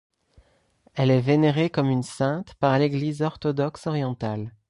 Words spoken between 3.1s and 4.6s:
orthodoxe orientale.